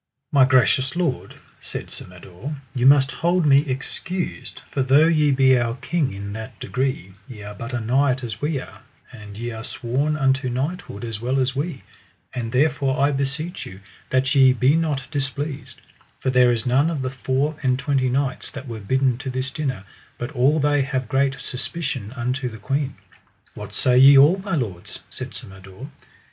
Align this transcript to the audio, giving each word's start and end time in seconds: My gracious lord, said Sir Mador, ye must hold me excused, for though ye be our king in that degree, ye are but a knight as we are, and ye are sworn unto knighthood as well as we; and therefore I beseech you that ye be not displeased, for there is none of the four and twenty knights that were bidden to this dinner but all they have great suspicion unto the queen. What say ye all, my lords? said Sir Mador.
My 0.31 0.45
gracious 0.45 0.95
lord, 0.95 1.35
said 1.59 1.91
Sir 1.91 2.07
Mador, 2.07 2.55
ye 2.73 2.85
must 2.85 3.11
hold 3.11 3.45
me 3.45 3.59
excused, 3.67 4.63
for 4.71 4.81
though 4.81 5.05
ye 5.05 5.29
be 5.29 5.55
our 5.59 5.75
king 5.75 6.11
in 6.11 6.33
that 6.33 6.59
degree, 6.59 7.13
ye 7.27 7.43
are 7.43 7.53
but 7.53 7.71
a 7.71 7.79
knight 7.79 8.23
as 8.23 8.41
we 8.41 8.59
are, 8.59 8.81
and 9.11 9.37
ye 9.37 9.51
are 9.51 9.63
sworn 9.63 10.17
unto 10.17 10.49
knighthood 10.49 11.05
as 11.05 11.21
well 11.21 11.39
as 11.39 11.55
we; 11.55 11.83
and 12.33 12.51
therefore 12.51 12.99
I 12.99 13.11
beseech 13.11 13.63
you 13.67 13.79
that 14.09 14.33
ye 14.33 14.53
be 14.53 14.75
not 14.75 15.05
displeased, 15.11 15.81
for 16.19 16.31
there 16.31 16.51
is 16.51 16.65
none 16.65 16.89
of 16.89 17.03
the 17.03 17.11
four 17.11 17.55
and 17.61 17.77
twenty 17.77 18.09
knights 18.09 18.49
that 18.49 18.67
were 18.67 18.79
bidden 18.79 19.19
to 19.19 19.29
this 19.29 19.51
dinner 19.51 19.83
but 20.17 20.31
all 20.31 20.59
they 20.59 20.81
have 20.81 21.07
great 21.09 21.39
suspicion 21.39 22.11
unto 22.15 22.49
the 22.49 22.57
queen. 22.57 22.95
What 23.53 23.71
say 23.71 23.99
ye 23.99 24.17
all, 24.17 24.37
my 24.39 24.55
lords? 24.55 25.01
said 25.11 25.35
Sir 25.35 25.45
Mador. 25.45 25.91